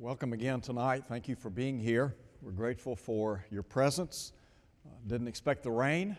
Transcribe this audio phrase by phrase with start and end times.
[0.00, 1.02] Welcome again tonight.
[1.08, 2.14] Thank you for being here.
[2.40, 4.32] We're grateful for your presence.
[4.86, 6.16] Uh, didn't expect the rain,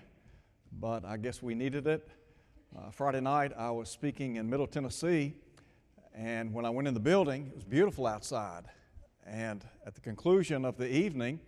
[0.81, 2.05] but I guess we needed it.
[2.77, 5.33] Uh, Friday night, I was speaking in Middle Tennessee,
[6.13, 8.65] and when I went in the building, it was beautiful outside.
[9.25, 11.39] And at the conclusion of the evening,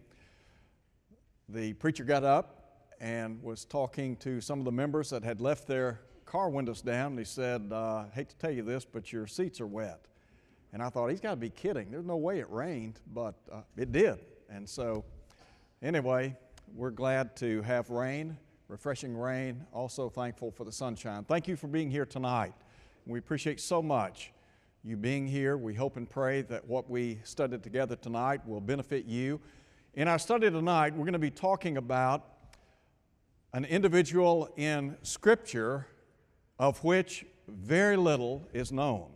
[1.50, 5.68] the preacher got up and was talking to some of the members that had left
[5.68, 7.08] their car windows down.
[7.08, 10.08] And he said, uh, Hate to tell you this, but your seats are wet.
[10.74, 11.92] And I thought, he's got to be kidding.
[11.92, 14.20] There's no way it rained, but uh, it did.
[14.50, 15.04] And so,
[15.82, 16.36] anyway,
[16.74, 19.66] we're glad to have rain, refreshing rain.
[19.74, 21.26] Also thankful for the sunshine.
[21.26, 22.54] Thank you for being here tonight.
[23.06, 24.32] We appreciate so much
[24.84, 25.58] you being here.
[25.58, 29.42] We hope and pray that what we studied together tonight will benefit you.
[29.94, 32.26] In our study tonight, we're going to be talking about
[33.54, 35.88] an individual in Scripture
[36.58, 39.10] of which very little is known.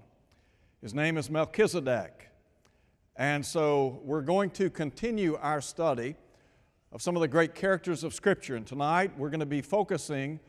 [0.86, 2.30] His name is Melchizedek.
[3.16, 6.16] And so we're going to continue our study
[6.92, 8.56] of some of the great characters of Scripture.
[8.56, 10.40] And tonight we're going to be focusing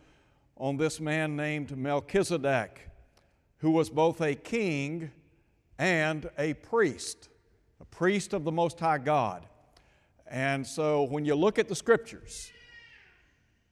[0.59, 2.87] on this man named Melchizedek,
[3.61, 5.11] who was both a king
[5.79, 7.31] and a priest,
[7.81, 9.47] a priest of the Most High God.
[10.27, 12.51] And so when you look at the Scriptures,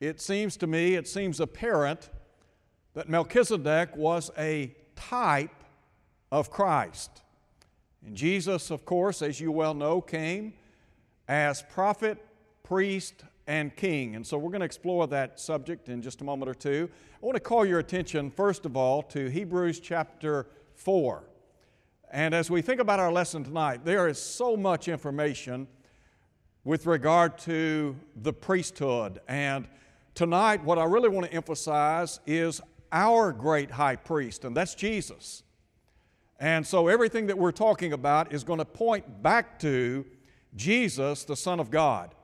[0.01, 2.09] it seems to me, it seems apparent
[2.95, 5.64] that Melchizedek was a type
[6.35, 7.23] of Christ.
[8.05, 10.53] And Jesus, of course, as you well know, came
[11.29, 12.19] as prophet,
[12.65, 14.17] priest, and king.
[14.17, 16.91] And so we're going to explore that subject in just a moment or two.
[17.23, 21.23] I want to call your attention, first of all, to Hebrews chapter 4.
[22.11, 25.69] And as we think about our lesson tonight, there is so much information
[26.65, 29.21] with regard to the priesthood.
[29.29, 29.69] And
[30.17, 35.44] tonight, what I really want to emphasize is our great high priest, and that's Jesus.
[36.41, 40.05] And so everything that we're talking about is going to point back to
[40.57, 42.15] Jesus, the Son of God.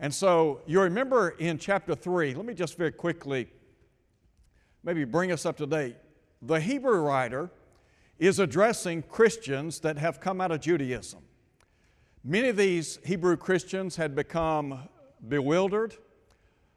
[0.00, 3.48] And so you remember in chapter 3, let me just very quickly
[4.84, 5.96] maybe bring us up to date.
[6.42, 7.50] The Hebrew writer
[8.18, 11.20] is addressing Christians that have come out of Judaism.
[12.24, 14.88] Many of these Hebrew Christians had become
[15.28, 15.96] bewildered.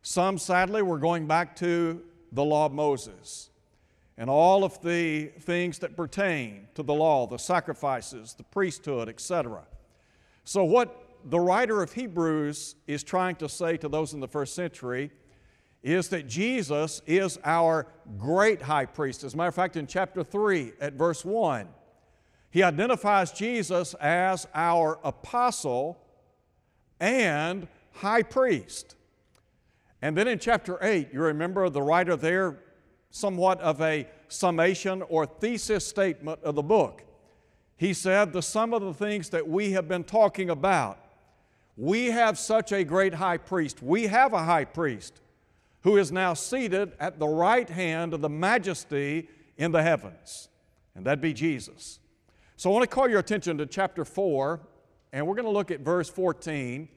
[0.01, 2.01] Some, sadly, were going back to
[2.31, 3.50] the law of Moses
[4.21, 9.63] and all of the things that pertain to the law, the sacrifices, the priesthood, etc.
[10.43, 14.53] So, what the writer of Hebrews is trying to say to those in the first
[14.53, 15.09] century
[15.81, 17.87] is that Jesus is our
[18.19, 19.23] great high priest.
[19.23, 21.67] As a matter of fact, in chapter 3 at verse 1,
[22.51, 25.99] he identifies Jesus as our apostle
[26.99, 28.95] and high priest.
[29.99, 32.59] And then in chapter 8, you remember the writer there
[33.11, 37.03] somewhat of a summation or thesis statement of the book.
[37.77, 40.97] He said, The sum of the things that we have been talking about,
[41.77, 43.83] we have such a great high priest.
[43.83, 45.21] We have a high priest
[45.81, 49.27] who is now seated at the right hand of the majesty
[49.57, 50.49] in the heavens,
[50.95, 51.99] and that'd be Jesus.
[52.55, 54.59] So I want to call your attention to chapter 4,
[55.11, 56.87] and we're going to look at verse 14,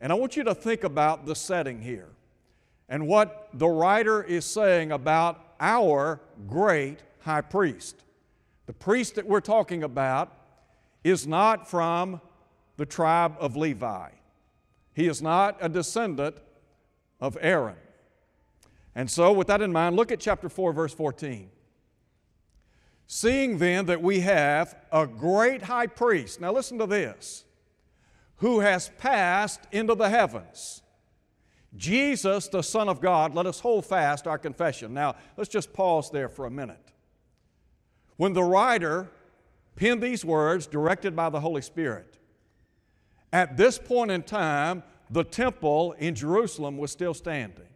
[0.00, 2.08] and I want you to think about the setting here
[2.94, 8.04] and what the writer is saying about our great high priest.
[8.66, 10.32] The priest that we're talking about
[11.02, 12.20] is not from
[12.76, 14.10] the tribe of Levi.
[14.92, 16.36] He is not a descendant
[17.20, 17.74] of Aaron.
[18.94, 21.50] And so, with that in mind, look at chapter 4, verse 14.
[23.08, 27.44] Seeing then that we have a great high priest, now listen to this,
[28.36, 30.83] who has passed into the heavens
[31.76, 34.94] Jesus, the Son of God, let us hold fast our confession.
[34.94, 36.92] Now, let's just pause there for a minute.
[38.16, 39.10] When the writer
[39.74, 42.18] penned these words directed by the Holy Spirit,
[43.32, 47.66] at this point in time, the temple in Jerusalem was still standing.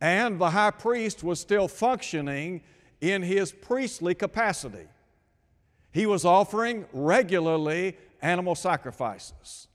[0.00, 2.62] And the high priest was still functioning
[3.00, 4.86] in his priestly capacity.
[5.92, 9.68] He was offering regularly animal sacrifices.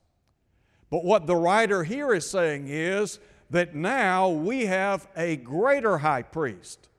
[0.89, 3.19] But what the writer here is saying is
[3.50, 6.89] that now we have a greater high priest,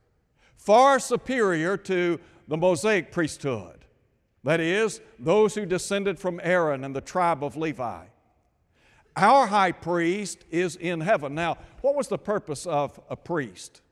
[0.57, 3.85] far superior to the Mosaic priesthood.
[4.43, 8.07] That is, those who descended from Aaron and the tribe of Levi.
[9.17, 11.35] Our high priest is in heaven.
[11.35, 13.83] Now, what was the purpose of a priest?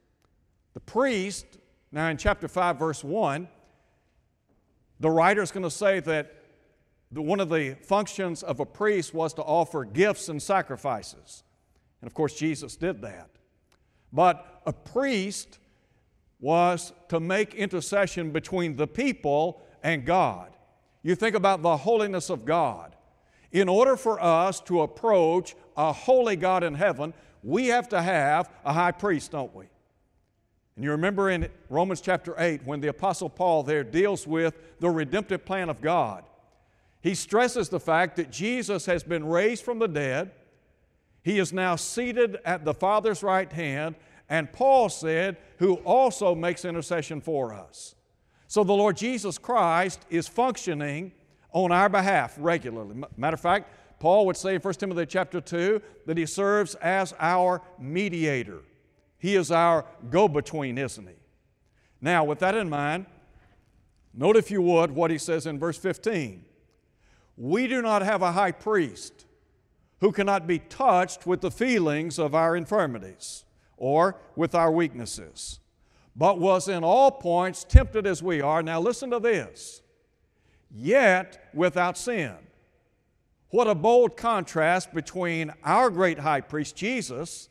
[0.74, 1.46] The priest,
[1.92, 3.48] now in chapter 5, verse 1,
[5.00, 6.32] the writer is going to say that
[7.10, 11.42] one of the functions of a priest was to offer gifts and sacrifices.
[12.00, 13.30] And of course, Jesus did that.
[14.12, 15.58] But a priest
[16.40, 20.50] was to make intercession between the people and God.
[21.02, 22.94] You think about the holiness of God.
[23.50, 28.50] In order for us to approach a holy God in heaven, we have to have
[28.64, 29.66] a high priest, don't we?
[30.76, 34.90] And you remember in Romans chapter 8 when the Apostle Paul there deals with the
[34.90, 36.24] redemptive plan of God,
[37.00, 40.32] he stresses the fact that Jesus has been raised from the dead.
[41.22, 43.94] He is now seated at the Father's right hand,
[44.28, 47.94] and Paul said, who also makes intercession for us.
[48.46, 51.12] So the Lord Jesus Christ is functioning
[51.52, 53.02] on our behalf regularly.
[53.16, 57.14] Matter of fact, Paul would say in 1 Timothy chapter 2 that he serves as
[57.18, 58.60] our mediator.
[59.18, 61.14] He is our go between, isn't he?
[62.00, 63.06] Now, with that in mind,
[64.14, 66.44] note if you would what he says in verse 15.
[67.38, 69.24] We do not have a high priest
[70.00, 73.44] who cannot be touched with the feelings of our infirmities
[73.76, 75.60] or with our weaknesses,
[76.16, 78.60] but was in all points tempted as we are.
[78.60, 79.82] Now, listen to this
[80.68, 82.34] yet without sin.
[83.50, 87.48] What a bold contrast between our great high priest, Jesus,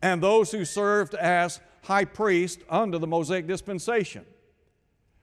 [0.00, 4.24] and those who served as high priest under the Mosaic dispensation.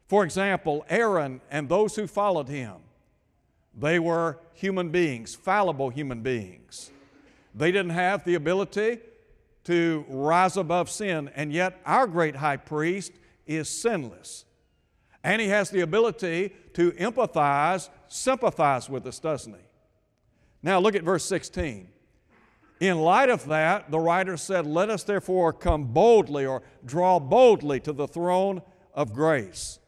[0.08, 2.76] For example, Aaron and those who followed him,
[3.78, 6.92] they were human beings, fallible human beings.
[7.56, 9.00] They didn't have the ability
[9.66, 13.14] to rise above sin, and yet our great high priest
[13.46, 14.46] is sinless.
[15.24, 19.62] And he has the ability to empathize, sympathize with us, doesn't he?
[20.62, 21.88] Now look at verse 16.
[22.80, 27.80] In light of that, the writer said, Let us therefore come boldly or draw boldly
[27.82, 28.62] to the throne
[28.94, 29.80] of grace,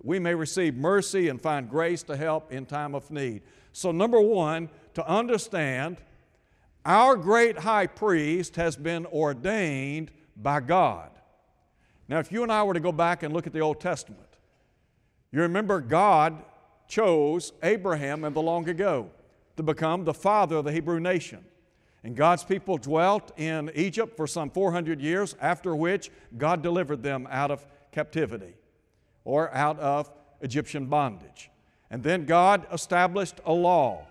[0.00, 3.42] that we may receive mercy and find grace to help in time of need.
[3.72, 5.98] So, number one, to understand
[6.86, 11.10] our great high priest has been ordained by God.
[12.08, 14.38] Now, if you and I were to go back and look at the Old Testament,
[15.32, 16.42] you remember God
[16.88, 19.10] chose Abraham in the long ago
[19.58, 21.44] to become the father of the Hebrew nation.
[22.02, 27.28] And God's people dwelt in Egypt for some 400 years, after which God delivered them
[27.30, 28.54] out of captivity
[29.24, 31.50] or out of Egyptian bondage.
[31.90, 34.06] And then God established a law.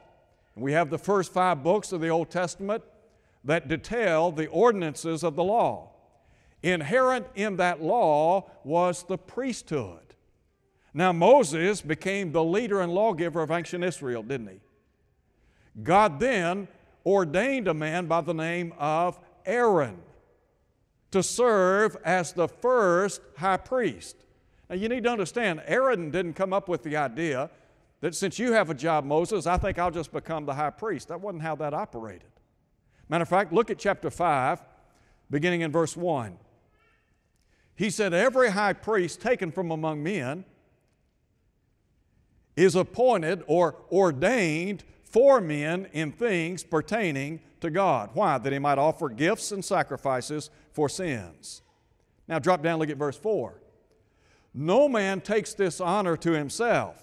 [0.56, 2.84] And we have the first five books of the Old Testament
[3.44, 5.92] that detail the ordinances of the law.
[6.62, 10.16] Inherent in that law was the priesthood.
[10.94, 14.60] Now, Moses became the leader and lawgiver of ancient Israel, didn't he?
[15.84, 16.68] God then
[17.06, 19.98] ordained a man by the name of Aaron
[21.12, 24.16] to serve as the first high priest.
[24.70, 27.50] Now, you need to understand, Aaron didn't come up with the idea
[28.02, 31.08] that since you have a job, Moses, I think I'll just become the high priest.
[31.08, 32.30] That wasn't how that operated.
[33.10, 34.62] Matter of fact, look at chapter 5,
[35.30, 36.38] beginning in verse 1.
[37.76, 40.46] He said, Every high priest taken from among men
[42.56, 48.12] is appointed or ordained for men in things pertaining to God.
[48.14, 48.38] Why?
[48.38, 51.62] That he might offer gifts and sacrifices for sins.
[52.28, 53.60] Now drop down, look at verse 4.
[54.54, 56.96] No man takes this honor to himself,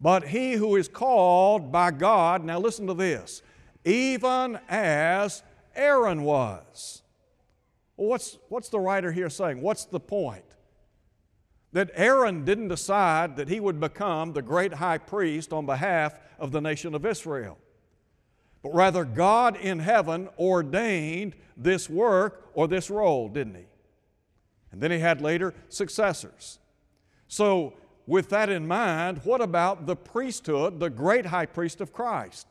[0.00, 3.42] but he who is called by God, now listen to this,
[3.84, 5.42] even as
[5.74, 7.02] Aaron was.
[7.96, 9.60] What's, what's the writer here saying?
[9.60, 10.44] What's the point?
[11.74, 16.52] that Aaron didn't decide that he would become the great high priest on behalf of
[16.52, 17.58] the nation of Israel.
[18.62, 23.64] But rather, God in heaven ordained this work or this role, didn't he?
[24.74, 26.58] And then he had later successors.
[27.28, 27.74] So,
[28.08, 32.48] with that in mind, what about the priesthood, the great high priest of Christ?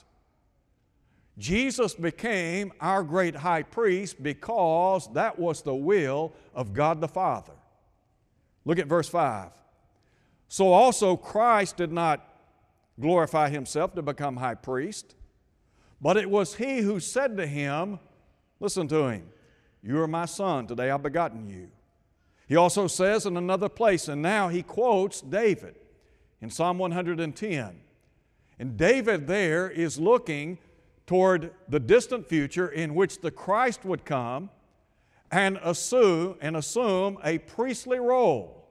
[1.37, 7.51] Jesus became our great high priest because that was the will of God the Father.
[8.63, 9.49] Look at verse 5.
[10.47, 12.25] So also Christ did not
[13.01, 15.13] glorify himself to become high priest,
[15.99, 17.99] but it was he who said to him,
[18.61, 19.27] Listen to him,
[19.83, 21.67] You are my son, today I've begotten you.
[22.47, 25.75] He also says in another place, and now he quotes David
[26.41, 27.79] in Psalm 110.
[28.59, 30.59] And David there is looking
[31.05, 34.49] toward the distant future in which the Christ would come
[35.31, 38.67] and assume, and assume a priestly role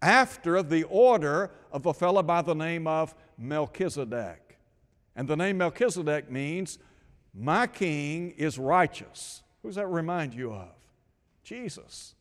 [0.00, 4.58] after the order of a fellow by the name of Melchizedek.
[5.16, 6.78] And the name Melchizedek means,
[7.34, 9.42] My king is righteous.
[9.62, 10.74] Who does that remind you of?
[11.42, 12.14] Jesus.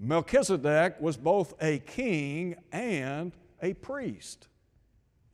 [0.00, 4.48] Melchizedek was both a king and a priest.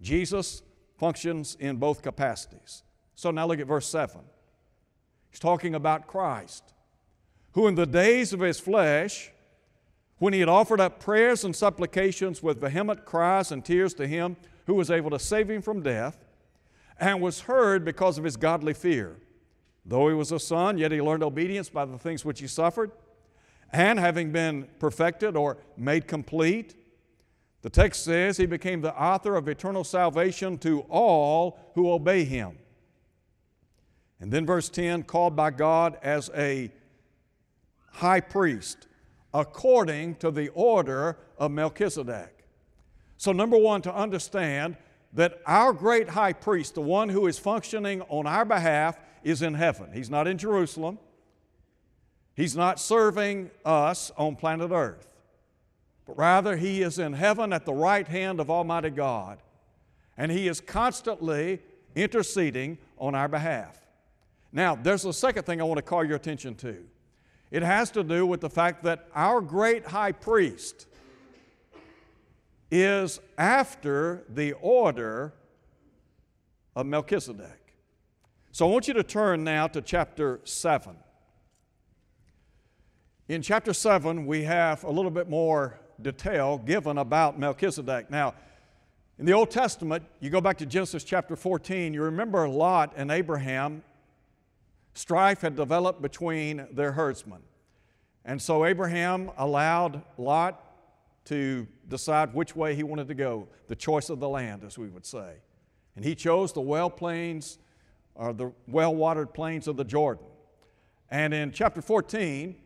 [0.01, 0.63] Jesus
[0.99, 2.83] functions in both capacities.
[3.15, 4.21] So now look at verse 7.
[5.31, 6.73] He's talking about Christ,
[7.53, 9.33] who in the days of his flesh
[10.19, 14.37] when he had offered up prayers and supplications with vehement cries and tears to him
[14.67, 16.25] who was able to save him from death,
[16.99, 19.17] and was heard because of his godly fear.
[19.85, 22.91] Though he was a son, yet he learned obedience by the things which he suffered.
[23.73, 26.75] And having been perfected or made complete,
[27.63, 32.59] the text says he became the author of eternal salvation to all who obey him.
[34.21, 36.71] And then verse 10 called by God as a
[37.91, 38.87] high priest
[39.33, 42.45] according to the order of Melchizedek.
[43.17, 44.77] So, number one, to understand
[45.13, 49.55] that our great high priest, the one who is functioning on our behalf, is in
[49.55, 49.91] heaven.
[49.93, 50.99] He's not in Jerusalem.
[52.35, 55.09] He's not serving us on planet Earth,
[56.07, 59.39] but rather he is in heaven at the right hand of Almighty God,
[60.17, 61.61] and he is constantly
[61.95, 63.81] interceding on our behalf.
[64.53, 66.77] Now, there's a second thing I want to call your attention to.
[67.51, 70.89] It has to do with the fact that our great high priest
[72.71, 75.33] is after the order
[76.75, 77.75] of Melchizedek.
[78.51, 80.97] So I want you to turn now to chapter 7.
[83.27, 88.11] In chapter 7, we have a little bit more detail given about Melchizedek.
[88.11, 88.35] Now,
[89.19, 93.11] in the Old Testament, you go back to Genesis chapter 14, you remember Lot and
[93.11, 93.83] Abraham,
[94.93, 97.41] strife had developed between their herdsmen.
[98.27, 100.63] And so Abraham allowed Lot
[101.25, 104.89] to decide which way he wanted to go, the choice of the land, as we
[104.89, 105.37] would say.
[105.97, 107.59] And he chose the well plains,
[108.15, 110.27] or the well watered plains of the Jordan.
[111.11, 112.57] And in chapter 14,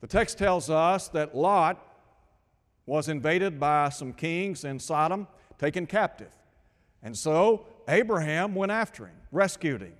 [0.00, 1.86] the text tells us that Lot
[2.86, 5.28] was invaded by some kings in Sodom,
[5.58, 6.34] taken captive.
[7.02, 9.94] And so Abraham went after him, rescued him.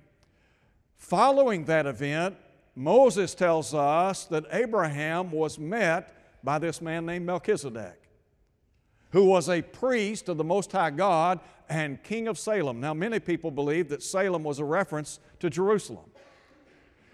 [0.97, 2.35] Following that event,
[2.75, 8.01] Moses tells us that Abraham was met by this man named Melchizedek,
[9.11, 11.39] who was a priest of the Most High God
[11.69, 12.79] and king of Salem.
[12.79, 16.10] Now, many people believe that Salem was a reference to Jerusalem.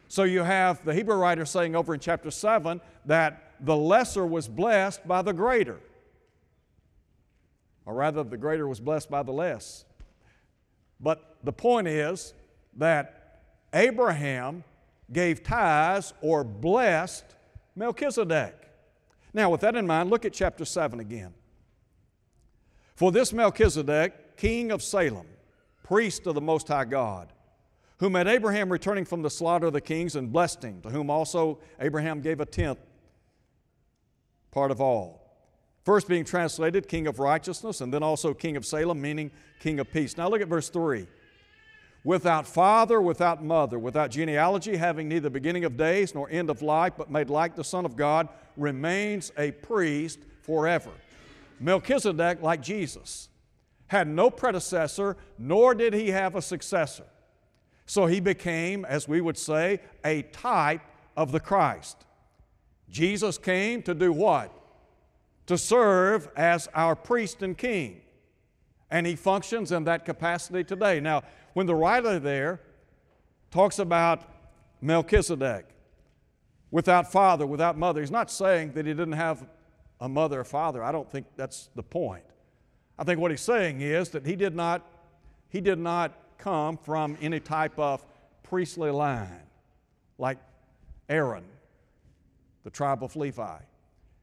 [0.08, 4.48] So you have the Hebrew writer saying over in chapter 7 that the lesser was
[4.48, 5.80] blessed by the greater.
[7.86, 9.86] Or rather, the greater was blessed by the less.
[11.00, 12.34] But the point is
[12.78, 13.42] that
[13.74, 14.64] Abraham
[15.12, 17.26] gave tithes or blessed
[17.76, 18.56] Melchizedek.
[19.34, 21.34] Now, with that in mind, look at chapter 7 again.
[22.96, 25.28] For this Melchizedek, king of Salem,
[25.84, 27.32] priest of the Most High God,
[28.00, 31.10] who met Abraham returning from the slaughter of the kings and blessed him, to whom
[31.10, 32.80] also Abraham gave a tenth
[34.51, 35.24] part of all.
[35.84, 39.92] First being translated king of righteousness, and then also king of Salem, meaning king of
[39.92, 40.18] peace.
[40.18, 41.08] Now look at verse 3.
[42.04, 46.94] Without father, without mother, without genealogy, having neither beginning of days nor end of life,
[46.98, 50.92] but made like the Son of God, remains a priest forever.
[51.60, 53.30] Melchizedek, like Jesus,
[53.88, 57.06] had no predecessor, nor did he have a successor.
[57.88, 60.82] So he became, as we would say, a type
[61.15, 62.06] of the Christ.
[62.89, 64.51] Jesus came to do what?
[65.48, 68.01] To serve as our priest and king.
[68.91, 71.00] And he functions in that capacity today.
[71.00, 72.60] Now, when the writer there
[73.51, 74.22] talks about
[74.82, 75.65] Melchizedek,
[76.72, 79.48] without father, without mother, he's not saying that he didn't have
[80.01, 80.84] a mother or father.
[80.84, 82.25] I don't think that's the point.
[83.00, 84.86] I think what he's saying is that he did not,
[85.50, 88.06] he did not come from any type of
[88.44, 89.44] priestly line,
[90.17, 90.38] like
[91.10, 91.44] Aaron,
[92.63, 93.58] the tribe of Levi.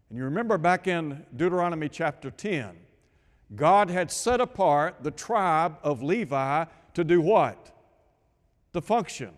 [0.09, 2.77] And you remember back in Deuteronomy chapter 10,
[3.55, 7.73] God had set apart the tribe of Levi to do what?
[8.73, 9.31] To function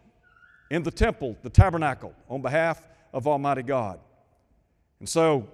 [0.71, 4.01] in the temple, the tabernacle, on behalf of Almighty God.
[5.01, 5.49] And so,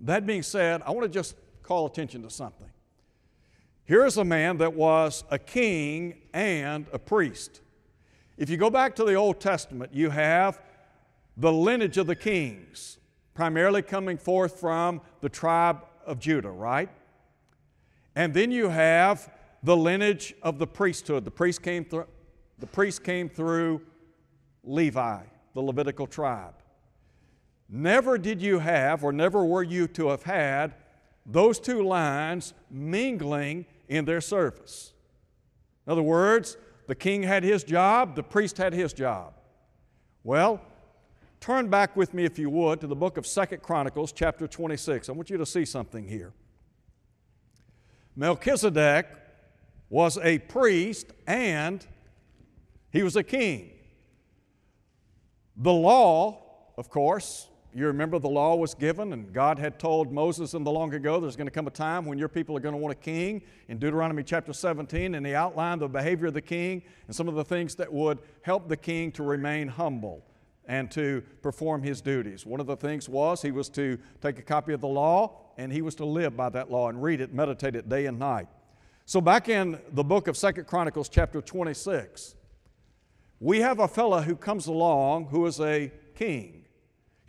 [0.00, 2.68] that being said, I want to just call attention to something.
[3.90, 7.60] Here is a man that was a king and a priest.
[8.38, 10.62] If you go back to the Old Testament, you have
[11.36, 12.98] the lineage of the kings,
[13.34, 16.88] primarily coming forth from the tribe of Judah, right?
[18.14, 19.28] And then you have
[19.64, 21.24] the lineage of the priesthood.
[21.24, 22.06] The priest came through,
[22.60, 23.82] the priest came through
[24.62, 25.18] Levi,
[25.52, 26.54] the Levitical tribe.
[27.68, 30.76] Never did you have, or never were you to have had,
[31.26, 34.92] those two lines mingling in their service.
[35.86, 36.56] In other words,
[36.86, 39.34] the king had his job, the priest had his job.
[40.22, 40.62] Well,
[41.40, 45.08] turn back with me, if you would, to the book of Second Chronicles, chapter 26.
[45.08, 46.32] I want you to see something here.
[48.14, 49.06] Melchizedek
[49.88, 51.84] was a priest and
[52.90, 53.70] he was a king.
[55.56, 60.54] The law, of course, You remember the law was given, and God had told Moses
[60.54, 62.74] in the long ago there's going to come a time when your people are going
[62.74, 63.42] to want a king.
[63.68, 67.36] In Deuteronomy chapter 17, and he outlined the behavior of the king and some of
[67.36, 70.24] the things that would help the king to remain humble
[70.66, 72.44] and to perform his duties.
[72.44, 75.72] One of the things was he was to take a copy of the law and
[75.72, 78.48] he was to live by that law and read it, meditate it day and night.
[79.04, 82.34] So back in the book of Second Chronicles chapter 26,
[83.40, 86.59] we have a fellow who comes along who is a king.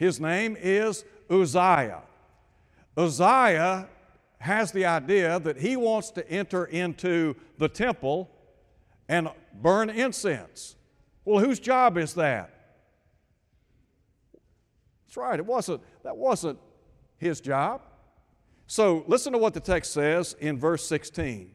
[0.01, 2.01] His name is Uzziah.
[2.97, 3.87] Uzziah
[4.39, 8.27] has the idea that he wants to enter into the temple
[9.07, 9.29] and
[9.61, 10.75] burn incense.
[11.23, 12.79] Well, whose job is that?
[15.05, 16.57] That's right, it wasn't, that wasn't
[17.19, 17.83] his job.
[18.65, 21.51] So listen to what the text says in verse 16.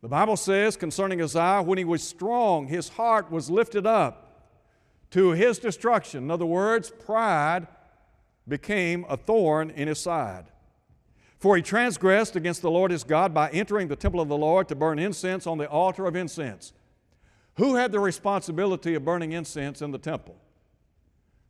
[0.00, 4.23] The Bible says concerning Uzziah, when he was strong, his heart was lifted up
[5.14, 6.24] to his destruction.
[6.24, 7.68] In other words, pride
[8.48, 10.46] became a thorn in his side.
[11.38, 14.66] For he transgressed against the Lord his God by entering the temple of the Lord
[14.66, 16.72] to burn incense on the altar of incense.
[17.58, 20.34] Who had the responsibility of burning incense in the temple?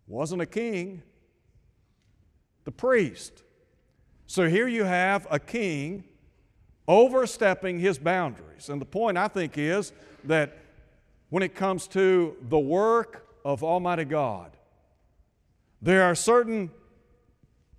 [0.07, 1.03] Wasn't a king,
[2.65, 3.45] the priest.
[4.27, 6.05] So here you have a king
[6.87, 8.69] overstepping his boundaries.
[8.69, 9.95] And the point I think is
[10.25, 10.59] that
[11.31, 14.57] when it comes to the work of Almighty God.
[15.83, 16.71] There are certain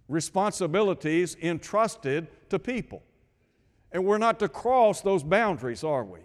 [0.08, 3.02] responsibilities entrusted to people.
[3.92, 6.20] And we're not to cross those boundaries, are we?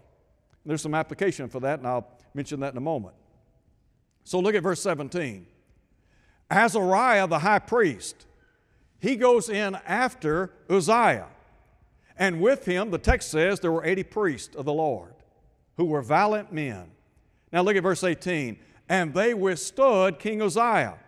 [0.67, 3.15] There's some application for that, and I'll mention that in a moment.
[4.25, 5.47] So look at verse 17.
[6.51, 8.27] Azariah, the high priest,
[8.99, 11.29] he goes in after Uzziah.
[12.19, 15.15] And with him, the text says, there were 80 priests of the Lord
[15.77, 16.91] who were valiant men.
[17.51, 18.59] Now look at verse 18.
[18.91, 20.99] And they withstood King Uzziah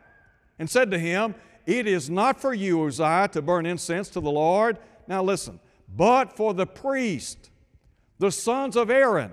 [0.60, 1.34] and said to him,
[1.66, 4.78] It is not for you, Uzziah, to burn incense to the Lord.
[5.08, 5.58] Now listen,
[5.94, 7.50] but for the priest,
[8.20, 9.32] the sons of Aaron,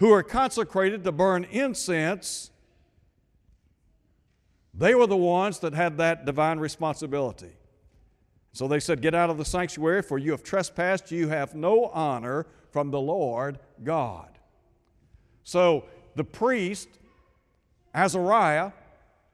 [0.00, 2.50] who are consecrated to burn incense.
[4.76, 7.52] They were the ones that had that divine responsibility.
[8.52, 11.12] So they said, Get out of the sanctuary, for you have trespassed.
[11.12, 14.40] You have no honor from the Lord God.
[15.44, 15.84] So
[16.16, 16.88] the priest
[17.94, 18.72] Azariah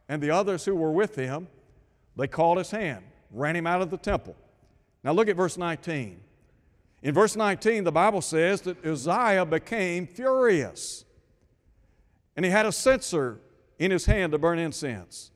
[0.09, 1.49] and the others who were with him,
[2.17, 4.37] they called his hand, ran him out of the temple.
[5.03, 6.21] Now look at verse 19.
[7.03, 11.05] In verse 19, the Bible says that Uzziah became furious.
[12.37, 13.39] And he had a censer
[13.79, 15.31] in his hand to burn incense.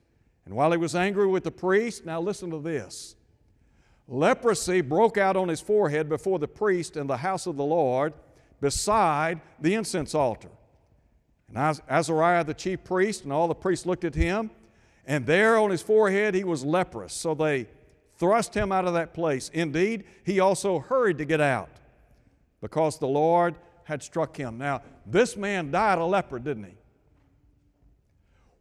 [0.44, 3.16] And while he was angry with the priest, now listen to this
[4.06, 8.12] leprosy broke out on his forehead before the priest in the house of the Lord
[8.60, 10.50] beside the incense altar.
[11.54, 14.50] And Azariah the chief priest and all the priests looked at him,
[15.06, 17.12] and there on his forehead he was leprous.
[17.12, 17.68] So they
[18.16, 19.50] thrust him out of that place.
[19.52, 21.70] Indeed, he also hurried to get out
[22.60, 24.58] because the Lord had struck him.
[24.58, 26.74] Now, this man died a leper, didn't he?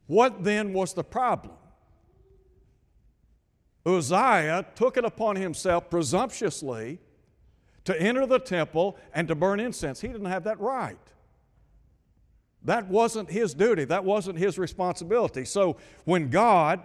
[0.07, 1.55] What then was the problem?
[3.85, 6.99] Uzziah took it upon himself presumptuously
[7.85, 10.01] to enter the temple and to burn incense.
[10.01, 10.97] He didn't have that right.
[12.65, 15.45] That wasn't his duty, that wasn't his responsibility.
[15.45, 16.81] So when God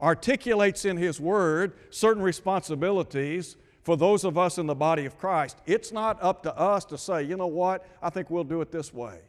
[0.00, 5.58] articulates in His Word certain responsibilities for those of us in the body of Christ,
[5.66, 8.70] it's not up to us to say, you know what, I think we'll do it
[8.70, 9.20] this way.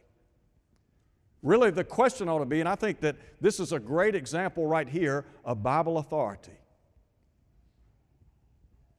[1.42, 4.66] Really, the question ought to be, and I think that this is a great example
[4.66, 6.52] right here of Bible authority.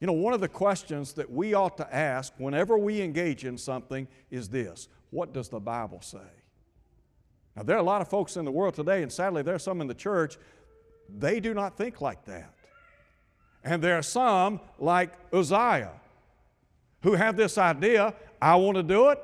[0.01, 3.57] You know, one of the questions that we ought to ask whenever we engage in
[3.57, 6.42] something is this What does the Bible say?
[7.55, 9.59] Now, there are a lot of folks in the world today, and sadly, there are
[9.59, 10.37] some in the church,
[11.09, 12.53] they do not think like that.
[13.63, 15.93] And there are some, like Uzziah,
[17.01, 19.23] who have this idea I want to do it,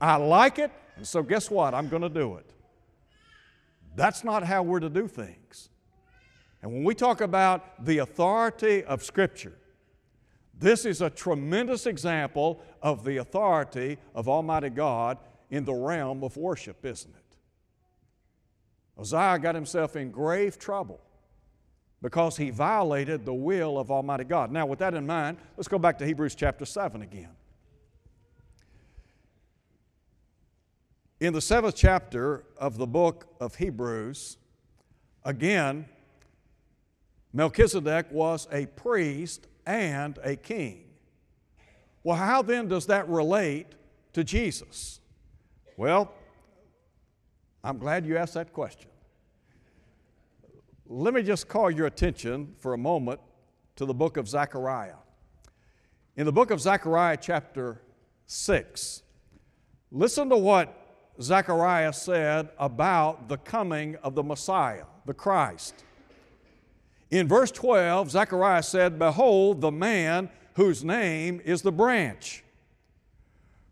[0.00, 1.74] I like it, and so guess what?
[1.74, 2.46] I'm going to do it.
[3.96, 5.70] That's not how we're to do things.
[6.62, 9.54] And when we talk about the authority of Scripture,
[10.58, 15.18] this is a tremendous example of the authority of Almighty God
[15.50, 17.23] in the realm of worship, isn't it?
[18.98, 21.00] Uzziah got himself in grave trouble
[22.00, 24.52] because he violated the will of Almighty God.
[24.52, 27.30] Now, with that in mind, let's go back to Hebrews chapter 7 again.
[31.20, 34.36] In the seventh chapter of the book of Hebrews,
[35.24, 35.86] again,
[37.32, 40.84] Melchizedek was a priest and a king.
[42.02, 43.68] Well, how then does that relate
[44.12, 45.00] to Jesus?
[45.76, 46.12] Well,
[47.64, 48.90] I'm glad you asked that question.
[50.86, 53.20] let me just call your attention for a moment
[53.76, 54.96] to the book of Zechariah.
[56.14, 57.80] In the book of Zechariah, chapter
[58.26, 59.02] 6,
[59.90, 65.84] listen to what Zechariah said about the coming of the Messiah, the Christ.
[67.10, 72.44] In verse 12, Zechariah said, Behold, the man whose name is the branch.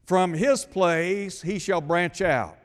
[0.06, 2.61] From his place he shall branch out,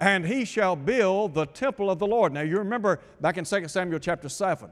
[0.00, 2.32] and he shall build the temple of the Lord.
[2.32, 4.70] Now, you remember back in 2 Samuel chapter 7,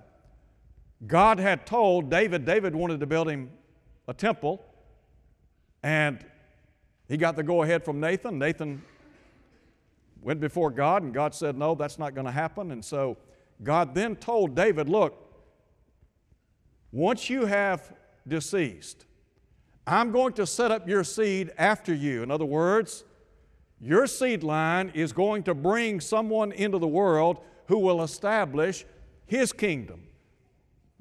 [1.06, 3.50] God had told David, David wanted to build him
[4.06, 4.64] a temple,
[5.82, 6.24] and
[7.08, 8.38] he got the go ahead from Nathan.
[8.38, 8.82] Nathan
[10.20, 12.70] went before God, and God said, No, that's not going to happen.
[12.70, 13.16] And so
[13.62, 15.14] God then told David, Look,
[16.92, 17.92] once you have
[18.26, 19.04] deceased,
[19.87, 22.22] I'm going to set up your seed after you.
[22.22, 23.04] In other words,
[23.85, 28.87] your seed line is going to bring someone into the world who will establish
[29.27, 30.05] his kingdom.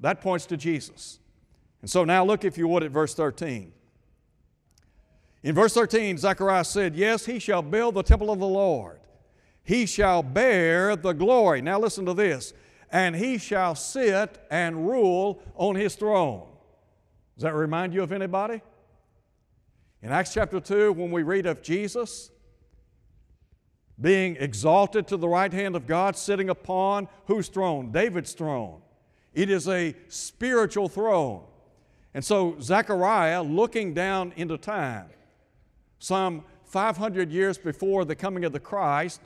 [0.00, 1.18] That points to Jesus.
[1.80, 3.72] And so now look, if you would, at verse 13.
[5.42, 9.00] In verse 13, Zechariah said, Yes, he shall build the temple of the Lord.
[9.62, 11.62] He shall bear the glory.
[11.62, 12.52] Now listen to this.
[12.90, 16.46] And he shall sit and rule on his throne.
[17.36, 18.60] Does that remind you of anybody?
[20.02, 22.30] In Acts chapter 2, when we read of Jesus
[24.00, 27.92] being exalted to the right hand of God, sitting upon whose throne?
[27.92, 28.80] David's throne.
[29.32, 31.44] It is a spiritual throne.
[32.12, 35.06] And so Zechariah, looking down into time,
[35.98, 39.20] some 500 years before the coming of the Christ,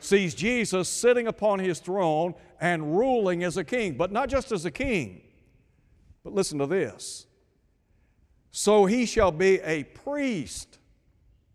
[0.00, 4.64] sees Jesus sitting upon his throne and ruling as a king, but not just as
[4.64, 5.22] a king.
[6.24, 7.26] But listen to this
[8.52, 10.78] so he shall be a priest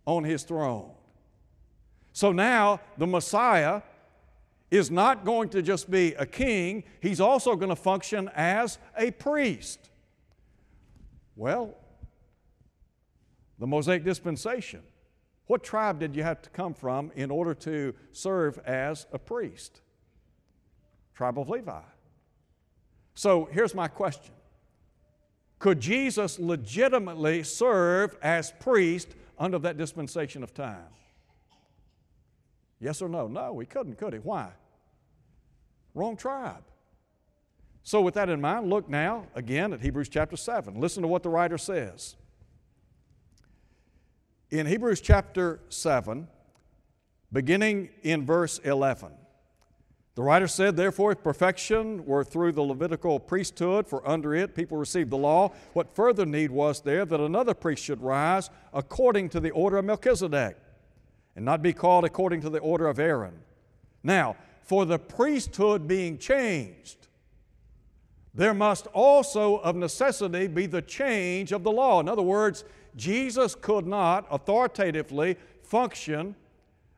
[0.06, 0.92] on his throne.
[2.18, 3.84] So now the Messiah
[4.72, 9.12] is not going to just be a king, he's also going to function as a
[9.12, 9.92] priest.
[11.36, 11.76] Well,
[13.60, 14.82] the Mosaic dispensation.
[15.46, 19.82] What tribe did you have to come from in order to serve as a priest?
[21.14, 21.82] Tribe of Levi.
[23.14, 24.34] So here's my question
[25.60, 30.88] could Jesus legitimately serve as priest under that dispensation of time?
[32.80, 33.28] Yes or no?
[33.28, 34.20] No, he couldn't, could he?
[34.20, 34.52] Why?
[35.94, 36.64] Wrong tribe.
[37.84, 40.80] So, with that in mind, look now again at Hebrews chapter 7.
[40.80, 42.18] Listen to what the writer says.
[44.52, 46.28] In Hebrews chapter 7,
[47.32, 49.12] beginning in verse 11,
[50.16, 54.78] the writer said, Therefore, if perfection were through the Levitical priesthood, for under it people
[54.78, 59.40] received the law, what further need was there that another priest should rise according to
[59.40, 60.58] the order of Melchizedek,
[61.38, 63.40] and not be called according to the order of Aaron?
[64.04, 67.08] Now, for the priesthood being changed,
[68.34, 72.00] there must also of necessity be the change of the law.
[72.00, 76.36] In other words, Jesus could not authoritatively function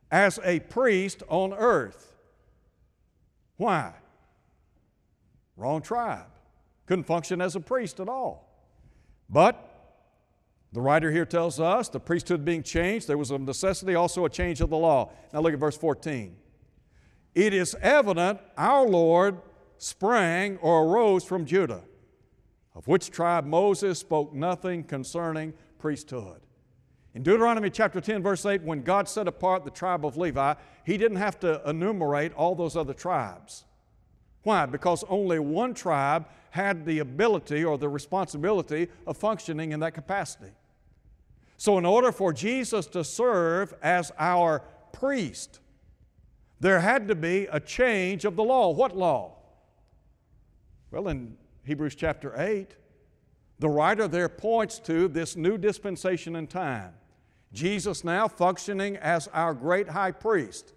[0.09, 2.13] as a priest on earth.
[3.57, 3.93] Why?
[5.57, 6.31] Wrong tribe.
[6.85, 8.49] Couldn't function as a priest at all.
[9.29, 9.68] But
[10.71, 14.29] the writer here tells us the priesthood being changed, there was a necessity, also a
[14.29, 15.11] change of the law.
[15.33, 16.35] Now look at verse 14.
[17.33, 19.41] It is evident our Lord
[19.77, 21.81] sprang or arose from Judah,
[22.75, 26.41] of which tribe Moses spoke nothing concerning priesthood.
[27.15, 30.53] In Deuteronomy chapter 10, verse 8, when God set apart the tribe of Levi,
[30.85, 33.65] He didn't have to enumerate all those other tribes.
[34.43, 34.65] Why?
[34.67, 40.51] Because only one tribe had the ability or the responsibility of functioning in that capacity.
[41.59, 45.59] So, in order for Jesus to serve as our priest,
[46.61, 48.71] there had to be a change of the law.
[48.71, 49.35] What law?
[50.89, 52.77] Well, in Hebrews chapter 8,
[53.59, 56.93] the writer there points to this new dispensation in time.
[57.51, 60.71] Jesus now functioning as our great high priest.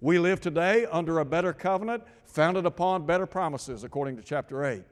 [0.00, 4.84] We live today under a better covenant founded upon better promises, according to chapter 8.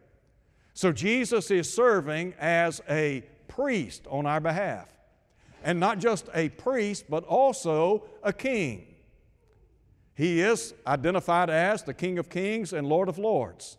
[0.74, 4.88] So Jesus is serving as a priest on our behalf.
[5.62, 8.86] And not just a priest, but also a king.
[10.14, 13.78] He is identified as the King of Kings and Lord of Lords.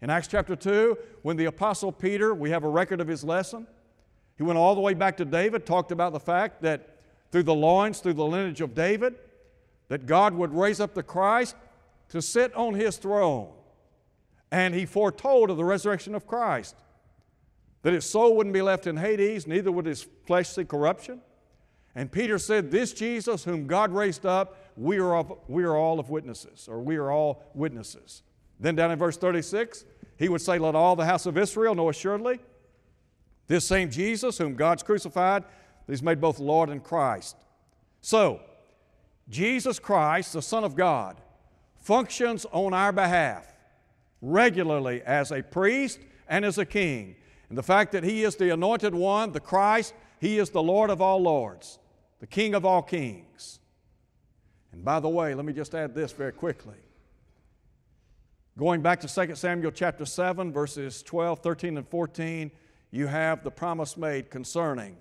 [0.00, 3.68] In Acts chapter 2, when the Apostle Peter, we have a record of his lesson,
[4.36, 6.96] he went all the way back to David, talked about the fact that
[7.30, 9.14] through the loins, through the lineage of David,
[9.88, 11.54] that God would raise up the Christ
[12.08, 13.52] to sit on his throne.
[14.50, 16.74] And he foretold of the resurrection of Christ,
[17.82, 21.20] that his soul wouldn't be left in Hades, neither would his flesh see corruption.
[21.94, 26.00] And Peter said, This Jesus whom God raised up, we are, of, we are all
[26.00, 28.22] of witnesses, or we are all witnesses.
[28.58, 29.84] Then down in verse 36,
[30.18, 32.38] he would say, Let all the house of Israel know assuredly
[33.48, 35.44] this same Jesus, whom God's crucified,
[35.86, 37.36] he's made both Lord and Christ.
[38.00, 38.40] So,
[39.28, 41.20] Jesus Christ, the Son of God,
[41.76, 43.46] functions on our behalf
[44.20, 47.16] regularly as a priest and as a king.
[47.52, 50.88] And the fact that he is the anointed one, the Christ, he is the Lord
[50.88, 51.78] of all lords,
[52.18, 53.60] the King of all kings.
[54.72, 56.78] And by the way, let me just add this very quickly.
[58.58, 62.50] Going back to 2 Samuel chapter 7, verses 12, 13, and 14,
[62.90, 64.96] you have the promise made concerning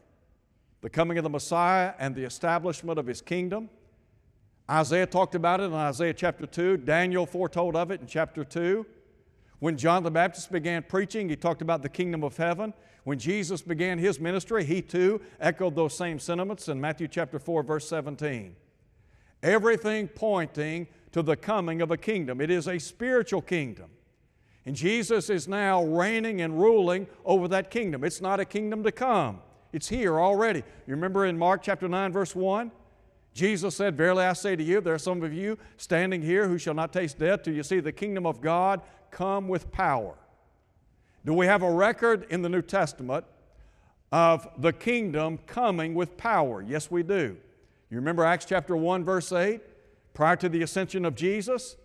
[0.81, 3.69] the coming of the Messiah and the establishment of his kingdom.
[4.69, 6.75] Isaiah talked about it in Isaiah chapter 2.
[6.75, 8.85] Daniel foretold of it in chapter 2.
[9.61, 12.73] When John the Baptist began preaching, he talked about the kingdom of heaven.
[13.03, 17.61] When Jesus began his ministry, he too echoed those same sentiments in Matthew chapter 4,
[17.61, 18.55] verse 17.
[19.43, 22.41] Everything pointing to the coming of a kingdom.
[22.41, 23.91] It is a spiritual kingdom.
[24.65, 28.03] And Jesus is now reigning and ruling over that kingdom.
[28.03, 30.63] It's not a kingdom to come, it's here already.
[30.87, 32.71] You remember in Mark chapter 9, verse 1?
[33.35, 36.57] Jesus said, Verily I say to you, there are some of you standing here who
[36.57, 40.15] shall not taste death till you see the kingdom of God come with power.
[41.25, 43.25] Do we have a record in the New Testament
[44.11, 46.61] of the kingdom coming with power?
[46.61, 47.37] Yes, we do.
[47.89, 49.61] You remember Acts chapter 1, verse 8?
[50.13, 51.75] Prior to the ascension of Jesus,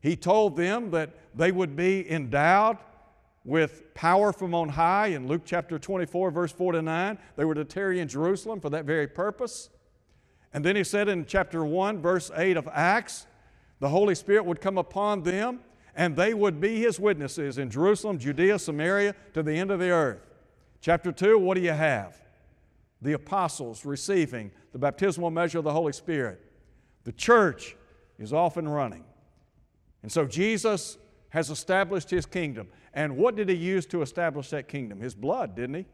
[0.00, 2.78] he told them that they would be endowed
[3.44, 7.18] with power from on high in Luke chapter 24, verse 49.
[7.36, 9.68] They were to tarry in Jerusalem for that very purpose.
[10.52, 13.26] And then he said in chapter 1, verse 8 of Acts,
[13.78, 15.60] the Holy Spirit would come upon them
[15.96, 19.90] and they would be his witnesses in Jerusalem, Judea, Samaria, to the end of the
[19.90, 20.20] earth.
[20.82, 22.20] Chapter 2, what do you have?
[23.00, 26.40] The apostles receiving the baptismal measure of the Holy Spirit.
[27.04, 27.76] The church
[28.18, 29.04] is off and running.
[30.02, 30.98] And so Jesus
[31.30, 32.68] has established his kingdom.
[32.92, 35.00] And what did he use to establish that kingdom?
[35.00, 35.86] His blood, didn't he?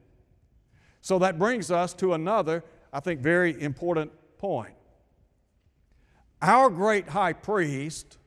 [1.01, 4.75] So that brings us to another, I think, very important point.
[6.41, 8.19] Our great high priest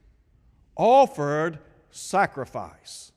[0.74, 1.58] offered
[1.90, 3.12] sacrifice.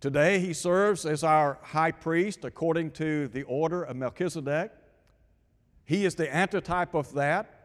[0.00, 4.72] Today, he serves as our high priest according to the order of Melchizedek.
[5.84, 7.56] He is the antitype of that.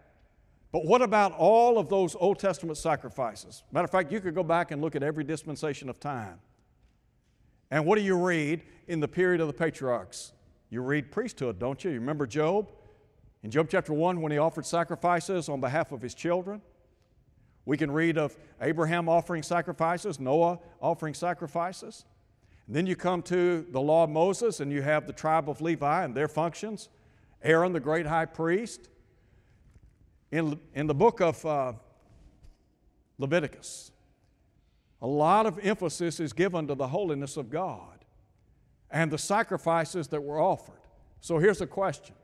[0.71, 3.63] But what about all of those Old Testament sacrifices?
[3.71, 6.39] Matter of fact, you could go back and look at every dispensation of time.
[7.71, 10.34] And what do you read in the period of the patriarchs?
[10.69, 11.91] You read priesthood, don't you?
[11.91, 12.71] You remember Job?
[13.43, 16.62] In Job chapter 1, when he offered sacrifices on behalf of his children,
[17.65, 22.06] we can read of Abraham offering sacrifices, Noah offering sacrifices.
[22.67, 25.62] And then you come to the law of Moses, and you have the tribe of
[25.62, 26.89] Levi and their functions,
[27.43, 28.89] Aaron, the great high priest.
[30.32, 31.73] In, in the book of uh,
[33.17, 33.91] Leviticus,
[35.01, 38.06] a lot of emphasis is given to the holiness of God
[38.89, 40.80] and the sacrifices that were offered.
[41.21, 42.15] So here's a question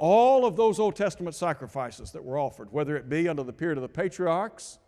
[0.00, 3.76] all of those Old Testament sacrifices that were offered, whether it be under the period
[3.76, 4.78] of the patriarchs,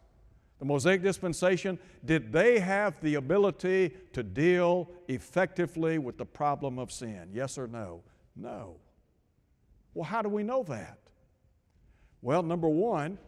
[0.59, 6.91] the Mosaic dispensation, did they have the ability to deal effectively with the problem of
[6.91, 7.29] sin?
[7.31, 8.03] Yes or no?
[8.35, 8.77] No.
[9.93, 10.99] Well, how do we know that?
[12.23, 13.19] Well, number one,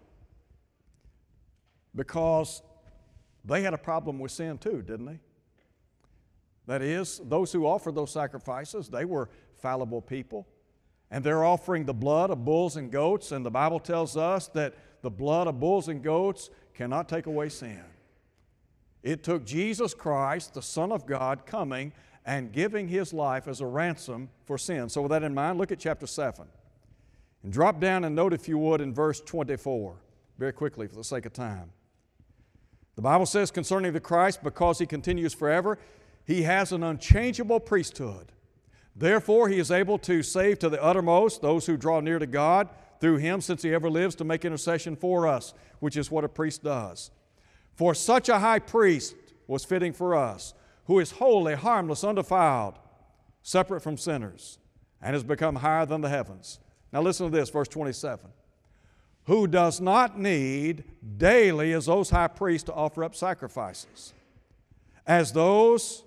[1.95, 2.63] because
[3.45, 5.19] they had a problem with sin too, didn't they?
[6.67, 10.49] That is, those who offered those sacrifices, they were fallible people
[11.15, 14.75] and they're offering the blood of bulls and goats, and the Bible tells us that
[15.01, 17.85] the blood of bulls and goats cannot take away sin.
[19.05, 21.93] It took Jesus Christ, the Son of God, coming
[22.27, 24.89] and giving his life as a ransom for sin.
[24.89, 26.47] So, with that in mind, look at chapter 7.
[27.45, 29.95] And drop down and note, if you would, in verse 24,
[30.37, 31.71] very quickly for the sake of time.
[32.97, 35.79] The Bible says concerning the Christ, because he continues forever,
[36.27, 38.33] he has an unchangeable priesthood.
[38.97, 42.69] Therefore, he is able to save to the uttermost those who draw near to God
[43.01, 46.29] through him, since he ever lives to make intercession for us, which is what a
[46.29, 47.11] priest does.
[47.75, 50.55] For such a high priest was fitting for us,
[50.85, 52.79] who is holy, harmless, undefiled,
[53.43, 54.59] separate from sinners,
[55.03, 56.61] and has become higher than the heavens.
[56.93, 58.31] Now, listen to this, verse 27.
[59.25, 60.85] Who does not need
[61.17, 64.15] daily as those high priests to offer up sacrifices,
[65.07, 66.05] as those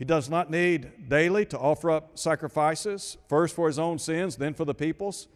[0.00, 4.54] he does not need daily to offer up sacrifices, first for his own sins, then
[4.54, 5.28] for the people's.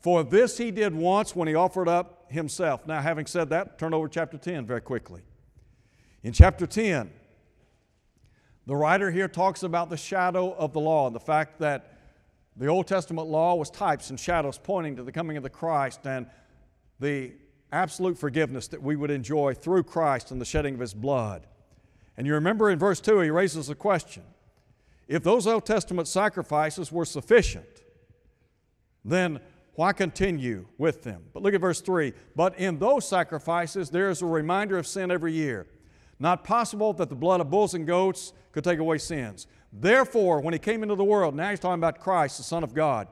[0.00, 2.84] For this he did once when he offered up himself.
[2.84, 5.22] Now, having said that, turn over chapter 10 very quickly.
[6.24, 7.12] In chapter 10,
[8.66, 11.96] the writer here talks about the shadow of the law and the fact that
[12.56, 16.00] the Old Testament law was types and shadows pointing to the coming of the Christ,
[16.04, 16.26] and
[16.98, 17.34] the
[17.70, 21.46] absolute forgiveness that we would enjoy through Christ and the shedding of His blood.
[22.18, 24.24] And you remember in verse 2, he raises a question.
[25.06, 27.84] If those Old Testament sacrifices were sufficient,
[29.04, 29.38] then
[29.76, 31.22] why continue with them?
[31.32, 32.12] But look at verse 3.
[32.34, 35.68] But in those sacrifices, there is a reminder of sin every year.
[36.18, 39.46] Not possible that the blood of bulls and goats could take away sins.
[39.72, 42.74] Therefore, when he came into the world, now he's talking about Christ, the Son of
[42.74, 43.06] God.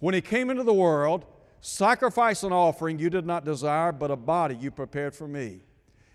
[0.00, 1.26] When he came into the world,
[1.60, 5.60] sacrifice and offering you did not desire, but a body you prepared for me.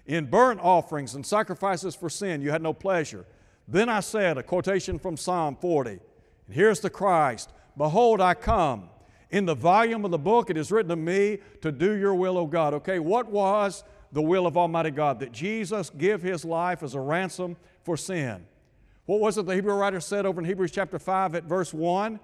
[0.08, 3.26] In burnt offerings and sacrifices for sin you had no pleasure.
[3.68, 6.00] Then I said, a quotation from Psalm 40, and
[6.50, 8.90] here's the Christ Behold, I come.
[9.30, 12.38] In the volume of the book, it is written of me to do your will,
[12.38, 12.74] O God.
[12.76, 15.20] Okay, what was the will of Almighty God?
[15.20, 18.46] That Jesus give his life as a ransom for sin.
[19.06, 22.20] What was it the Hebrew writer said over in Hebrews chapter 5 at verse 1?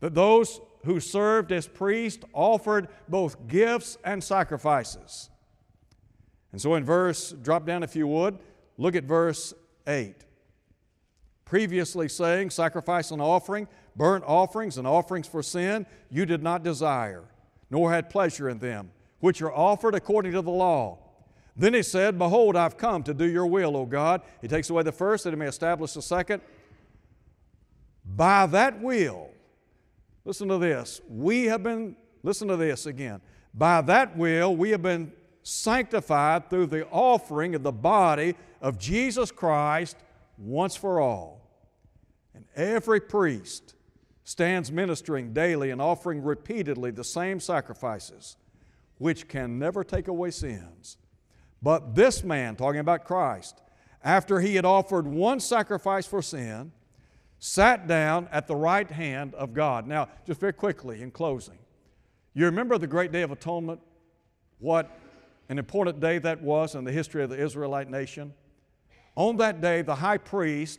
[0.00, 5.29] That those who served as priests offered both gifts and sacrifices.
[6.52, 8.38] And so in verse, drop down if you would,
[8.76, 9.54] look at verse
[9.86, 10.14] 8.
[11.44, 17.24] Previously saying, sacrifice and offering burnt offerings and offerings for sin you did not desire,
[17.70, 20.98] nor had pleasure in them, which are offered according to the law.
[21.56, 24.22] Then he said, Behold, I've come to do your will, O God.
[24.40, 26.40] He takes away the first that he may establish the second.
[28.04, 29.30] By that will,
[30.24, 33.20] listen to this, we have been, listen to this again.
[33.52, 39.30] By that will, we have been sanctified through the offering of the body of Jesus
[39.30, 39.96] Christ
[40.38, 41.48] once for all.
[42.34, 43.74] And every priest
[44.24, 48.36] stands ministering daily and offering repeatedly the same sacrifices,
[48.98, 50.98] which can never take away sins.
[51.62, 53.60] But this man, talking about Christ,
[54.02, 56.72] after he had offered one sacrifice for sin,
[57.38, 59.86] sat down at the right hand of God.
[59.86, 61.58] Now, just very quickly in closing,
[62.34, 63.80] you remember the great day of atonement?
[64.58, 64.90] What
[65.50, 68.32] an important day that was in the history of the Israelite nation.
[69.16, 70.78] On that day, the high priest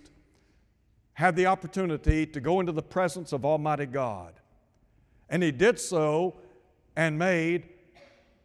[1.11, 4.33] had the opportunity to go into the presence of Almighty God.
[5.29, 6.37] And he did so
[6.95, 7.67] and made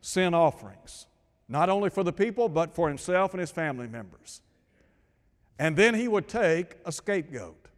[0.01, 1.07] sin offerings,
[1.49, 4.43] not only for the people, but for himself and his family members.
[5.61, 7.69] And then he would take a scapegoat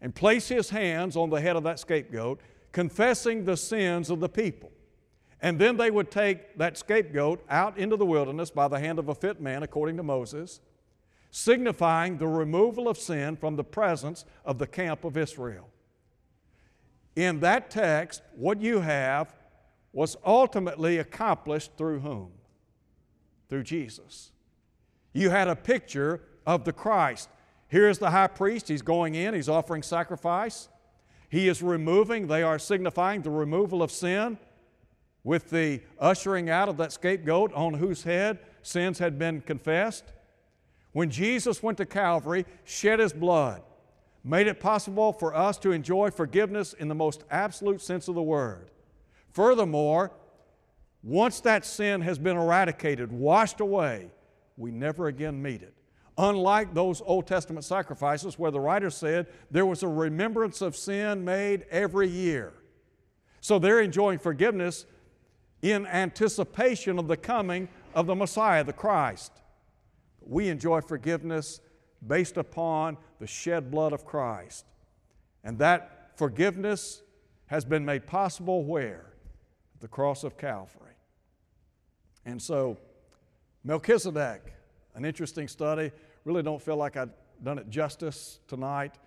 [0.00, 2.40] and place his hands on the head of that scapegoat,
[2.72, 4.72] confessing the sins of the people.
[5.40, 9.08] And then they would take that scapegoat out into the wilderness by the hand of
[9.08, 10.60] a fit man, according to Moses,
[11.30, 15.68] signifying the removal of sin from the presence of the camp of Israel.
[17.14, 19.34] In that text, what you have
[19.92, 22.30] was ultimately accomplished through whom?
[23.48, 24.32] Through Jesus.
[25.12, 27.28] You had a picture of the Christ.
[27.68, 28.68] Here's the high priest.
[28.68, 30.68] He's going in, he's offering sacrifice.
[31.28, 34.38] He is removing, they are signifying the removal of sin
[35.24, 40.04] with the ushering out of that scapegoat on whose head sins had been confessed.
[40.92, 43.62] When Jesus went to Calvary, shed his blood,
[44.24, 48.22] made it possible for us to enjoy forgiveness in the most absolute sense of the
[48.22, 48.70] word.
[49.32, 50.12] Furthermore,
[51.02, 54.10] once that sin has been eradicated, washed away,
[54.56, 55.74] we never again meet it.
[56.16, 61.24] Unlike those Old Testament sacrifices where the writer said there was a remembrance of sin
[61.24, 62.52] made every year.
[63.40, 64.84] So they're enjoying forgiveness
[65.62, 69.32] in anticipation of the coming of the Messiah, the Christ
[70.28, 71.60] we enjoy forgiveness
[72.06, 74.66] based upon the shed blood of Christ.
[75.42, 77.02] And that forgiveness
[77.46, 79.06] has been made possible where?
[79.80, 80.94] The cross of Calvary.
[82.26, 82.76] And so,
[83.64, 84.52] Melchizedek,
[84.94, 85.90] an interesting study.
[86.24, 88.98] Really don't feel like I've done it justice tonight.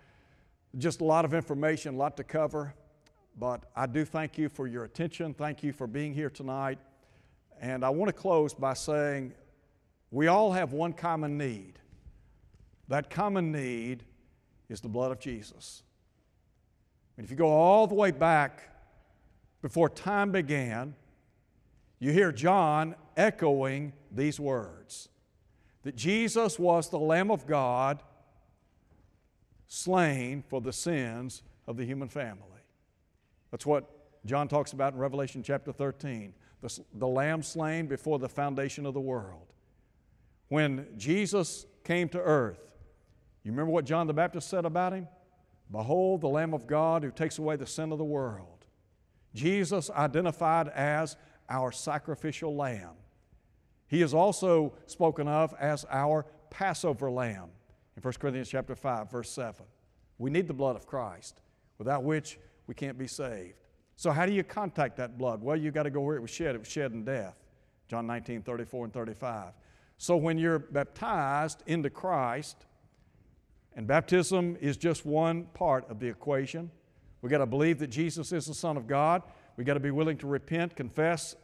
[0.78, 2.74] Just a lot of information, a lot to cover.
[3.38, 5.34] But I do thank you for your attention.
[5.34, 6.80] Thank you for being here tonight.
[7.60, 9.34] And I want to close by saying
[10.10, 11.80] we all have one common need.
[12.88, 14.04] That common need
[14.68, 15.84] is the blood of Jesus.
[17.18, 18.70] And if you go all the way back
[19.62, 20.96] before time began,
[22.00, 25.08] you hear John echoing these words
[25.84, 28.02] that Jesus was the Lamb of God
[29.68, 32.51] slain for the sins of the human family.
[33.52, 33.90] That's what
[34.26, 38.94] John talks about in Revelation chapter 13 the, the Lamb slain before the foundation of
[38.94, 39.52] the world
[40.52, 42.60] when Jesus came to earth,
[43.46, 45.08] you remember what John the Baptist said about him?
[45.72, 48.66] Behold, the Lamb of God who takes away the sin of the world.
[49.34, 51.16] Jesus identified as
[51.50, 52.96] our sacrificial lamb.
[53.88, 57.48] He is also spoken of as our Passover lamb
[57.96, 59.66] in 1 Corinthians chapter 5 verse 7.
[60.18, 61.40] We need the blood of Christ,
[61.78, 62.38] without which
[62.72, 63.56] we can't be saved.
[63.98, 65.44] So how do you contact that blood?
[65.44, 66.56] Well, you got to go where it was shed.
[66.56, 67.36] It was shed in death.
[67.90, 69.52] John 19, 34 and 35.
[69.98, 72.66] So when you're baptized into Christ,
[73.76, 76.72] and baptism is just one part of the equation,
[77.22, 79.22] we got to believe that Jesus is the Son of God.
[79.58, 81.36] We got to be willing to repent, confess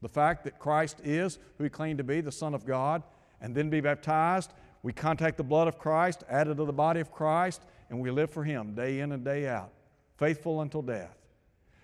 [0.00, 3.02] the fact that Christ is who he claimed to be, the Son of God,
[3.42, 4.54] and then be baptized.
[4.82, 8.30] We contact the blood of Christ, added to the body of Christ, and we live
[8.30, 9.72] for him day in and day out,
[10.20, 11.16] faithful until death.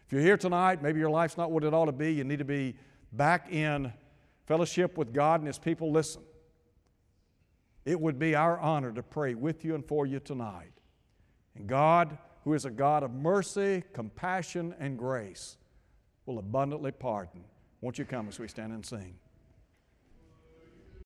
[0.07, 2.39] If you're here tonight, maybe your life's not what it ought to be, you need
[2.39, 2.77] to be
[3.13, 3.93] back in
[4.47, 5.91] fellowship with God and His people.
[5.91, 6.23] Listen,
[7.87, 10.73] it would be our honor to pray with you and for you tonight.
[11.57, 15.57] And God, who is a God of mercy, compassion, and grace,
[16.27, 17.43] will abundantly pardon.
[17.81, 19.15] Won't you come as we stand and sing?